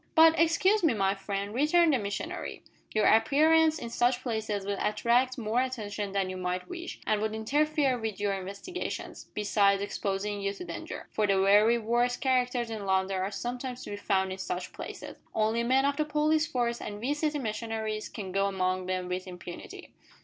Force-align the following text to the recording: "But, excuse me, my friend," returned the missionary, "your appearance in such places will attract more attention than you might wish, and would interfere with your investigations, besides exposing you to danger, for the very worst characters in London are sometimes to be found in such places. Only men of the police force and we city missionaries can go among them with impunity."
"But, 0.15 0.39
excuse 0.39 0.81
me, 0.83 0.95
my 0.95 1.13
friend," 1.13 1.53
returned 1.53 1.93
the 1.93 1.99
missionary, 1.99 2.63
"your 2.91 3.05
appearance 3.05 3.77
in 3.77 3.91
such 3.91 4.23
places 4.23 4.65
will 4.65 4.79
attract 4.81 5.37
more 5.37 5.61
attention 5.61 6.11
than 6.11 6.27
you 6.27 6.37
might 6.37 6.67
wish, 6.67 6.99
and 7.05 7.21
would 7.21 7.35
interfere 7.35 7.99
with 7.99 8.19
your 8.19 8.33
investigations, 8.33 9.27
besides 9.35 9.79
exposing 9.79 10.41
you 10.41 10.53
to 10.53 10.63
danger, 10.65 11.07
for 11.11 11.27
the 11.27 11.39
very 11.39 11.77
worst 11.77 12.19
characters 12.19 12.71
in 12.71 12.87
London 12.87 13.17
are 13.17 13.29
sometimes 13.29 13.83
to 13.83 13.91
be 13.91 13.95
found 13.95 14.31
in 14.31 14.39
such 14.39 14.73
places. 14.73 15.17
Only 15.35 15.61
men 15.61 15.85
of 15.85 15.97
the 15.97 16.05
police 16.05 16.47
force 16.47 16.81
and 16.81 16.99
we 16.99 17.13
city 17.13 17.37
missionaries 17.37 18.09
can 18.09 18.31
go 18.31 18.47
among 18.47 18.87
them 18.87 19.07
with 19.07 19.27
impunity." 19.27 19.91